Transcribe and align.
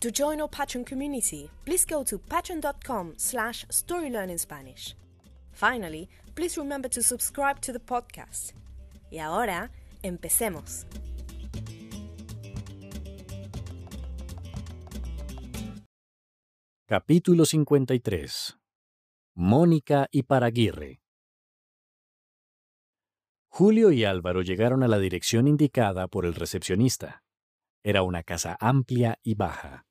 To 0.00 0.12
join 0.12 0.40
our 0.40 0.48
Patreon 0.48 0.86
community, 0.86 1.50
please 1.64 1.84
go 1.84 2.04
to 2.04 2.18
patreon.com 2.18 3.14
slash 3.16 3.66
storylearningspanish. 3.66 4.94
Finally, 5.50 6.08
please 6.36 6.56
remember 6.56 6.88
to 6.88 7.02
subscribe 7.02 7.60
to 7.62 7.72
the 7.72 7.80
podcast. 7.80 8.52
Y 9.10 9.18
ahora, 9.18 9.72
empecemos. 10.04 10.86
Capítulo 16.86 17.44
53 17.44 18.56
Mónica 19.34 20.06
y 20.10 20.22
Paraguirre 20.22 21.00
Julio 23.48 23.90
y 23.90 24.04
Álvaro 24.04 24.42
llegaron 24.42 24.84
a 24.84 24.88
la 24.88 24.98
dirección 24.98 25.48
indicada 25.48 26.06
por 26.06 26.24
el 26.24 26.34
recepcionista. 26.34 27.24
Era 27.82 28.02
una 28.02 28.22
casa 28.22 28.56
amplia 28.60 29.18
y 29.22 29.34
baja, 29.34 29.87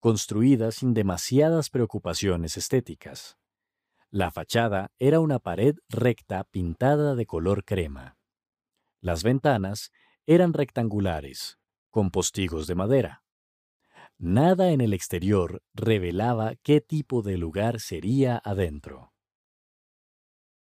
construida 0.00 0.72
sin 0.72 0.94
demasiadas 0.94 1.70
preocupaciones 1.70 2.56
estéticas. 2.56 3.38
La 4.10 4.30
fachada 4.30 4.90
era 4.98 5.20
una 5.20 5.38
pared 5.38 5.76
recta 5.88 6.44
pintada 6.44 7.14
de 7.14 7.26
color 7.26 7.64
crema. 7.64 8.16
Las 9.00 9.22
ventanas 9.22 9.92
eran 10.26 10.52
rectangulares, 10.52 11.58
con 11.90 12.10
postigos 12.10 12.66
de 12.66 12.74
madera. 12.74 13.24
Nada 14.18 14.72
en 14.72 14.80
el 14.80 14.94
exterior 14.94 15.62
revelaba 15.74 16.56
qué 16.56 16.80
tipo 16.80 17.22
de 17.22 17.38
lugar 17.38 17.80
sería 17.80 18.40
adentro. 18.44 19.12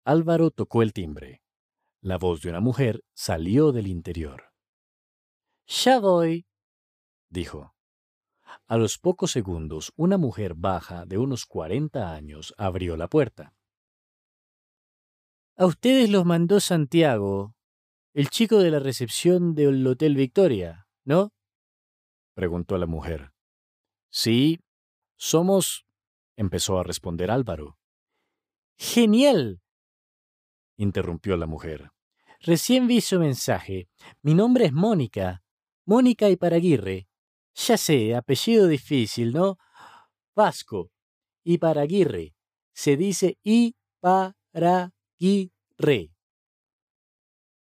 Álvaro 0.04 0.50
tocó 0.50 0.82
el 0.82 0.92
timbre. 0.92 1.42
La 2.00 2.18
voz 2.18 2.42
de 2.42 2.50
una 2.50 2.60
mujer 2.60 3.04
salió 3.14 3.72
del 3.72 3.86
interior. 3.86 4.52
Ya 5.66 6.00
voy, 6.00 6.46
dijo. 7.28 7.74
A 8.68 8.76
los 8.76 8.98
pocos 8.98 9.30
segundos, 9.32 9.92
una 9.96 10.18
mujer 10.18 10.54
baja 10.54 11.04
de 11.04 11.18
unos 11.18 11.46
cuarenta 11.46 12.14
años 12.14 12.54
abrió 12.56 12.96
la 12.96 13.08
puerta. 13.08 13.54
A 15.56 15.66
ustedes 15.66 16.08
los 16.10 16.24
mandó 16.24 16.60
Santiago, 16.60 17.54
el 18.14 18.30
chico 18.30 18.58
de 18.58 18.70
la 18.70 18.78
recepción 18.78 19.54
del 19.54 19.86
Hotel 19.86 20.16
Victoria, 20.16 20.86
¿no? 21.04 21.32
preguntó 22.34 22.78
la 22.78 22.86
mujer. 22.86 23.32
Sí, 24.10 24.60
somos... 25.16 25.84
empezó 26.36 26.78
a 26.78 26.84
responder 26.84 27.30
Álvaro. 27.30 27.78
Genial, 28.78 29.62
interrumpió 30.76 31.36
la 31.36 31.46
mujer. 31.46 31.90
Recién 32.40 32.86
vi 32.88 33.00
su 33.00 33.18
mensaje. 33.18 33.88
Mi 34.22 34.34
nombre 34.34 34.66
es 34.66 34.72
Mónica. 34.72 35.42
Mónica 35.86 36.28
Iparaguirre. 36.28 37.08
Ya 37.54 37.76
sé, 37.76 38.14
apellido 38.14 38.66
difícil, 38.66 39.32
¿no? 39.32 39.58
Vasco. 40.34 40.90
Iparaguirre. 41.44 42.34
Se 42.72 42.96
dice 42.96 43.38
Iparaguirre. 43.42 44.92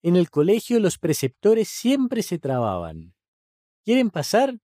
En 0.02 0.16
el 0.16 0.30
colegio 0.30 0.80
los 0.80 0.98
preceptores 0.98 1.68
siempre 1.68 2.22
se 2.22 2.38
trababan. 2.38 3.14
¿Quieren 3.84 4.10
pasar? 4.10 4.58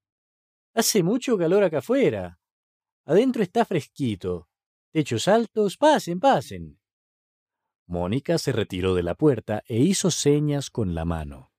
Hace 0.75 1.03
mucho 1.03 1.37
calor 1.37 1.65
acá 1.65 1.79
afuera. 1.79 2.41
Adentro 3.05 3.43
está 3.43 3.65
fresquito. 3.65 4.49
Techos 4.91 5.29
altos, 5.29 5.77
pasen, 5.77 6.21
pasen. 6.21 6.79
Mónica 7.87 8.39
se 8.39 8.53
retiró 8.53 8.95
de 8.95 9.03
la 9.03 9.15
puerta 9.15 9.63
e 9.67 9.79
hizo 9.79 10.11
señas 10.11 10.71
con 10.71 10.95
la 10.95 11.05
mano. 11.05 11.53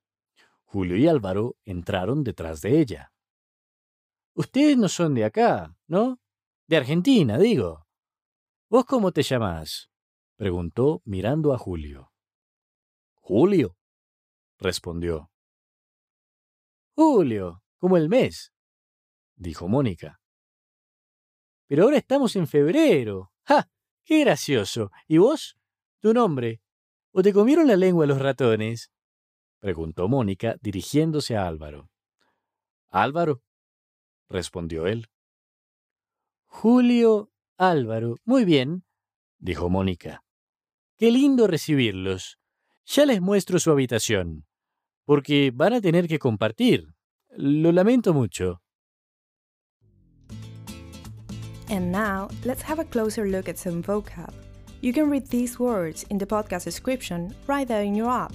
Julio 0.64 0.98
y 0.98 1.08
Álvaro 1.08 1.58
entraron 1.64 2.24
detrás 2.24 2.62
de 2.62 2.80
ella. 2.80 3.13
Ustedes 4.36 4.78
no 4.78 4.90
son 4.90 5.14
de 5.14 5.26
acá, 5.26 5.76
¿no? 5.88 6.20
De 6.68 6.78
Argentina, 6.78 7.38
digo. 7.38 7.88
¿Vos 8.70 8.86
cómo 8.86 9.12
te 9.12 9.22
llamás? 9.22 9.92
preguntó 10.36 11.02
mirando 11.06 11.54
a 11.54 11.58
Julio. 11.58 12.12
Julio, 13.14 13.78
respondió. 14.58 15.32
Julio, 16.96 17.64
como 17.78 17.98
el 17.98 18.10
mes, 18.10 18.54
dijo 19.36 19.68
Mónica. 19.68 20.20
Pero 21.68 21.84
ahora 21.84 21.98
estamos 21.98 22.36
en 22.36 22.48
febrero. 22.48 23.32
¡Ja! 23.46 23.70
¡Qué 24.04 24.22
gracioso! 24.22 24.92
¿Y 25.08 25.18
vos? 25.18 25.58
¿Tu 26.00 26.14
nombre? 26.14 26.62
¿O 27.12 27.22
te 27.22 27.32
comieron 27.34 27.68
la 27.68 27.76
lengua 27.76 28.06
los 28.06 28.20
ratones? 28.20 28.92
preguntó 29.60 30.08
Mónica 30.08 30.58
dirigiéndose 30.62 31.38
a 31.38 31.48
Álvaro. 31.48 31.90
Álvaro, 32.90 33.42
respondió 34.34 34.88
él. 34.88 35.08
Julio 36.48 37.32
Álvaro. 37.58 38.18
Muy 38.26 38.44
bien, 38.44 38.84
dijo 39.40 39.70
Mónica. 39.70 40.24
Qué 40.98 41.12
lindo 41.12 41.48
recibirlos. 41.48 42.38
Ya 42.86 43.06
les 43.06 43.22
muestro 43.22 43.60
su 43.60 43.72
habitación, 43.72 44.46
porque 45.06 45.52
van 45.54 45.74
a 45.74 45.82
tener 45.82 46.08
que 46.08 46.20
compartir. 46.20 46.94
Lo 47.30 47.72
lamento 47.72 48.14
mucho. 48.14 48.62
And 51.70 51.92
now, 51.92 52.28
let's 52.44 52.62
have 52.62 52.80
a 52.80 52.86
closer 52.86 53.26
look 53.26 53.48
at 53.48 53.58
some 53.58 53.82
vocab. 53.82 54.34
You 54.82 54.94
can 54.94 55.10
read 55.10 55.28
these 55.28 55.58
words 55.58 56.06
in 56.10 56.18
the 56.18 56.26
podcast 56.26 56.66
description 56.66 57.34
right 57.48 57.68
there 57.68 57.84
in 57.84 57.96
your 57.96 58.10
app. 58.10 58.34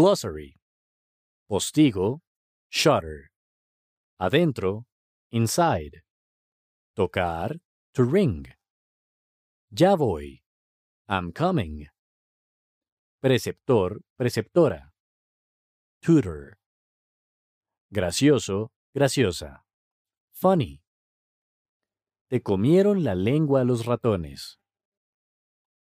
Glossary. 0.00 0.56
Postigo, 1.46 2.20
shutter. 2.70 3.28
Adentro, 4.18 4.84
inside. 5.30 6.00
Tocar, 6.96 7.56
to 7.92 8.04
ring. 8.04 8.46
Ya 9.70 9.96
voy. 9.96 10.40
I'm 11.06 11.32
coming. 11.32 11.88
Preceptor, 13.20 14.00
preceptora. 14.18 14.88
Tutor. 16.00 16.56
Gracioso, 17.92 18.68
graciosa. 18.96 19.58
Funny. 20.32 20.80
Te 22.30 22.40
comieron 22.40 23.04
la 23.04 23.14
lengua 23.14 23.64
los 23.64 23.84
ratones. 23.84 24.56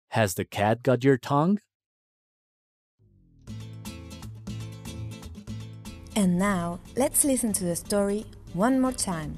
Has 0.08 0.36
the 0.36 0.46
cat 0.46 0.82
got 0.82 1.04
your 1.04 1.18
tongue? 1.18 1.58
And 6.16 6.38
now, 6.38 6.80
let's 6.96 7.26
listen 7.26 7.52
to 7.52 7.64
the 7.64 7.76
story 7.76 8.24
one 8.54 8.80
more 8.80 8.94
time. 8.94 9.36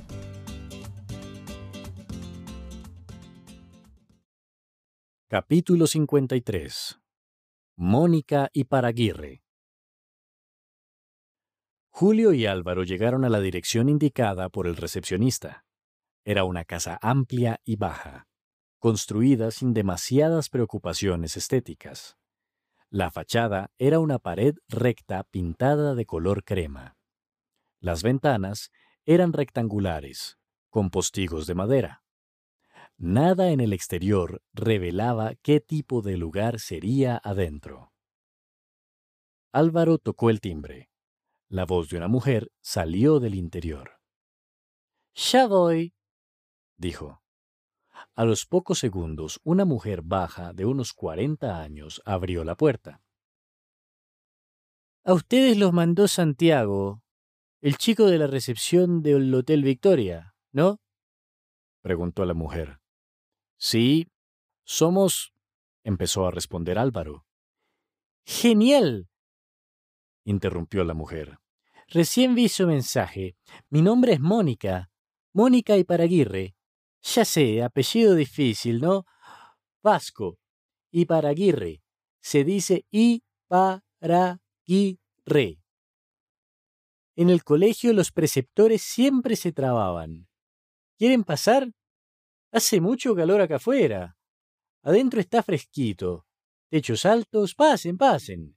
Capítulo 5.29 5.89
53 5.89 7.01
Mónica 7.79 8.49
y 8.53 8.65
Paraguirre 8.65 9.43
Julio 11.91 12.33
y 12.33 12.47
Álvaro 12.47 12.85
llegaron 12.85 13.25
a 13.25 13.29
la 13.29 13.41
dirección 13.41 13.89
indicada 13.89 14.49
por 14.49 14.69
el 14.69 14.77
recepcionista. 14.77 15.65
Era 16.25 16.45
una 16.45 16.65
casa 16.65 16.97
amplia 17.03 17.61
y 17.65 17.75
baja, 17.75 18.29
construida 18.79 19.51
sin 19.51 19.75
demasiadas 19.75 20.49
preocupaciones 20.49 21.37
estéticas. 21.37 22.19
La 22.91 23.11
fachada 23.11 23.71
era 23.79 24.01
una 24.01 24.19
pared 24.19 24.57
recta 24.67 25.23
pintada 25.25 25.95
de 25.95 26.07
color 26.07 26.43
crema. 26.43 26.97
Las 27.81 28.03
ventanas 28.03 28.71
eran 29.05 29.35
rectangulares, 29.35 30.39
con 30.71 30.89
postigos 30.89 31.47
de 31.47 31.55
madera. 31.55 32.03
Nada 32.97 33.51
en 33.51 33.61
el 33.61 33.75
exterior 33.75 34.43
revelaba 34.55 35.35
qué 35.43 35.61
tipo 35.61 36.01
de 36.01 36.17
lugar 36.17 36.61
sería 36.61 37.21
adentro. 37.23 37.93
Álvaro 39.53 39.99
tocó 39.99 40.31
el 40.31 40.41
timbre. 40.41 40.91
La 41.49 41.65
voz 41.65 41.91
de 41.91 41.99
una 41.99 42.09
mujer 42.09 42.51
salió 42.61 43.21
del 43.21 43.35
interior. 43.35 44.01
Ya 45.15 45.47
voy, 45.47 45.95
dijo. 46.77 47.23
A 48.19 48.25
los 48.25 48.47
pocos 48.47 48.81
segundos, 48.81 49.41
una 49.45 49.65
mujer 49.65 50.03
baja 50.03 50.53
de 50.53 50.67
unos 50.67 50.93
cuarenta 50.93 51.61
años 51.61 52.03
abrió 52.05 52.43
la 52.43 52.57
puerta. 52.57 53.01
A 55.05 55.13
ustedes 55.13 55.57
los 55.57 55.73
mandó 55.73 56.09
Santiago, 56.09 57.01
el 57.61 57.77
chico 57.77 58.07
de 58.07 58.19
la 58.19 58.27
recepción 58.27 59.03
del 59.03 59.33
Hotel 59.33 59.63
Victoria, 59.63 60.35
¿no? 60.51 60.81
preguntó 61.81 62.25
la 62.25 62.35
mujer. 62.35 62.81
Sí, 63.57 64.09
somos, 64.65 65.33
empezó 65.85 66.27
a 66.27 66.33
responder 66.33 66.77
Álvaro. 66.77 67.25
Genial, 68.27 69.09
interrumpió 70.25 70.83
la 70.83 70.95
mujer. 70.95 71.39
Recién 71.87 72.35
vi 72.35 72.49
su 72.49 72.67
mensaje. 72.67 73.37
Mi 73.71 73.81
nombre 73.81 74.15
es 74.15 74.21
Mónica. 74.21 74.91
Mónica 75.33 75.77
Iparaguirre. 75.77 76.58
Ya 77.03 77.25
sé, 77.25 77.63
apellido 77.63 78.15
difícil, 78.15 78.81
¿no? 78.81 79.07
Vasco. 79.83 80.39
Iparaguirre. 80.91 81.83
Se 82.21 82.45
dice 82.45 82.87
Iparaguirre. 82.91 83.81
En 87.17 87.31
el 87.31 87.43
colegio 87.45 87.93
los 87.93 88.13
preceptores 88.13 88.83
siempre 88.83 89.37
se 89.37 89.53
trababan. 89.53 90.29
¿Quieren 90.97 91.25
pasar? 91.25 91.73
Hace 92.51 92.81
mucho 92.81 93.15
calor 93.15 93.41
acá 93.41 93.57
afuera. 93.57 94.17
Adentro 94.83 95.21
está 95.21 95.43
fresquito. 95.43 96.27
Techos 96.69 97.05
altos, 97.05 97.55
pasen, 97.55 97.97
pasen. 97.97 98.57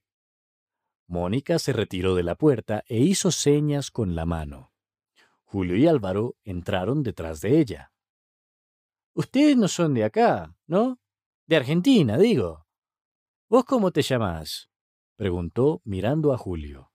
Mónica 1.08 1.60
se 1.60 1.74
retiró 1.74 2.16
de 2.16 2.24
la 2.24 2.36
puerta 2.36 2.84
e 2.88 3.00
hizo 3.00 3.32
señas 3.32 3.92
con 3.92 4.16
la 4.16 4.26
mano. 4.26 4.72
Julio 5.44 5.76
y 5.76 5.88
Álvaro 5.88 6.38
entraron 6.44 7.04
detrás 7.04 7.42
de 7.42 7.60
ella. 7.60 7.92
Ustedes 9.14 9.58
no 9.58 9.68
son 9.68 9.94
de 9.94 10.04
acá, 10.04 10.56
¿no? 10.68 11.00
De 11.46 11.58
Argentina, 11.58 12.18
digo. 12.18 12.66
¿Vos 13.50 13.66
cómo 13.66 13.92
te 13.92 14.02
llamás? 14.02 14.70
preguntó 15.18 15.82
mirando 15.84 16.34
a 16.34 16.38
Julio. 16.38 16.92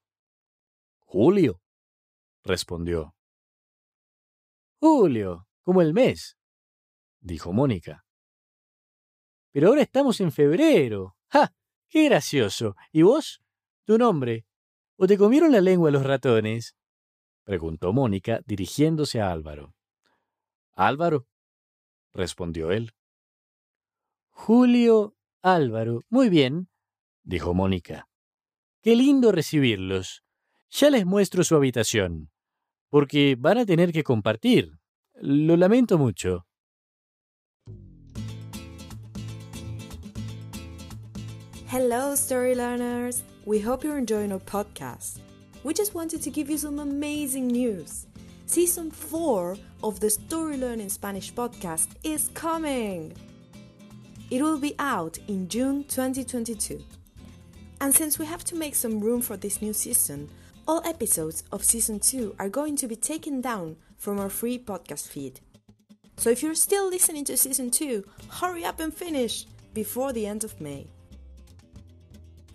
Julio, 1.04 1.60
respondió. 2.42 3.14
Julio, 4.80 5.46
como 5.62 5.82
el 5.82 5.92
mes, 5.92 6.38
dijo 7.20 7.52
Mónica. 7.52 8.06
Pero 9.52 9.68
ahora 9.68 9.82
estamos 9.82 10.20
en 10.20 10.32
febrero. 10.32 11.16
¡Ja! 11.28 11.54
¡Qué 11.88 12.04
gracioso! 12.04 12.76
¿Y 12.92 13.02
vos? 13.02 13.42
¿Tu 13.84 13.98
nombre? 13.98 14.46
¿O 14.96 15.06
te 15.06 15.18
comieron 15.18 15.52
la 15.52 15.60
lengua 15.60 15.90
los 15.90 16.04
ratones? 16.04 16.76
preguntó 17.44 17.92
Mónica 17.92 18.40
dirigiéndose 18.46 19.20
a 19.20 19.30
Álvaro. 19.30 19.74
Álvaro, 20.72 21.26
respondió 22.16 22.72
él. 22.72 22.92
Julio 24.30 25.14
Álvaro. 25.42 26.02
Muy 26.08 26.28
bien, 26.28 26.68
dijo 27.22 27.54
Mónica. 27.54 28.08
Qué 28.82 28.96
lindo 28.96 29.32
recibirlos. 29.32 30.22
Ya 30.70 30.90
les 30.90 31.06
muestro 31.06 31.44
su 31.44 31.54
habitación, 31.54 32.30
porque 32.90 33.36
van 33.38 33.58
a 33.58 33.66
tener 33.66 33.92
que 33.92 34.02
compartir. 34.02 34.78
Lo 35.14 35.56
lamento 35.56 35.98
mucho. 35.98 36.46
Hello, 41.68 42.12
story 42.14 42.54
learners! 42.54 43.22
We 43.44 43.60
hope 43.60 43.84
you're 43.84 43.98
enjoying 43.98 44.32
our 44.32 44.40
podcast. 44.40 45.20
We 45.64 45.74
just 45.74 45.94
wanted 45.94 46.22
to 46.22 46.30
give 46.30 46.50
you 46.50 46.58
some 46.58 46.78
amazing 46.80 47.48
news. 47.48 48.06
Season 48.48 48.93
4 48.93 49.56
of 49.82 49.98
the 49.98 50.08
Story 50.08 50.56
Learning 50.56 50.88
Spanish 50.88 51.34
podcast 51.34 51.88
is 52.04 52.28
coming! 52.28 53.12
It 54.31 54.40
will 54.40 54.60
be 54.60 54.76
out 54.78 55.19
in 55.26 55.48
June 55.48 55.82
2022. 55.82 56.81
And 57.81 57.93
since 57.93 58.20
we 58.20 58.25
have 58.25 58.44
to 58.44 58.54
make 58.54 58.76
some 58.76 59.00
room 59.00 59.20
for 59.20 59.37
this 59.37 59.60
new 59.60 59.72
season, 59.72 60.31
all 60.69 60.81
episodes 60.87 61.43
of 61.50 61.64
Season 61.64 61.98
2 61.98 62.37
are 62.38 62.48
going 62.48 62.76
to 62.76 62.87
be 62.87 62.94
taken 62.94 63.40
down 63.40 63.76
from 63.98 64.20
our 64.20 64.31
free 64.31 64.58
podcast 64.60 65.08
feed. 65.08 65.40
So 66.16 66.31
if 66.31 66.40
you're 66.40 66.54
still 66.54 66.88
listening 66.88 67.25
to 67.25 67.37
Season 67.37 67.69
2, 67.69 68.04
hurry 68.31 68.64
up 68.64 68.78
and 68.78 68.94
finish 68.94 69.44
before 69.75 70.12
the 70.12 70.25
end 70.25 70.44
of 70.44 70.60
May. 70.60 70.87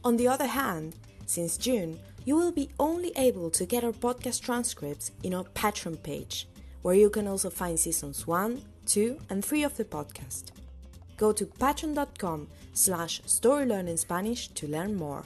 On 0.05 0.15
the 0.15 0.29
other 0.29 0.47
hand, 0.47 0.95
since 1.25 1.57
June, 1.57 1.99
you 2.25 2.35
will 2.35 2.51
be 2.51 2.69
only 2.79 3.12
able 3.15 3.50
to 3.51 3.65
get 3.65 3.83
our 3.83 3.91
podcast 3.91 4.41
transcripts 4.41 5.12
in 5.23 5.33
our 5.33 5.44
Patreon 5.44 6.01
page, 6.03 6.47
where 6.81 6.95
you 6.95 7.09
can 7.09 7.27
also 7.27 7.50
find 7.50 7.79
seasons 7.79 8.27
1, 8.27 8.62
2, 8.85 9.19
and 9.29 9.44
3 9.44 9.63
of 9.63 9.77
the 9.77 9.85
podcast. 9.85 10.51
Go 11.18 11.31
to 11.31 11.45
patreon.com 11.45 12.47
slash 12.73 13.21
storylearningspanish 13.21 14.53
to 14.56 14.68
learn 14.68 14.95
more. 14.95 15.23